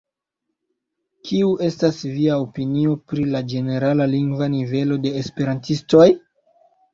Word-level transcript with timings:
Kiu 1.31 1.51
estas 1.67 1.99
via 2.13 2.37
opinio 2.45 2.95
pri 3.11 3.27
la 3.35 3.43
ĝenerala 3.53 4.09
lingva 4.15 4.49
nivelo 4.55 4.99
de 5.05 5.13
esperantistoj? 5.21 6.09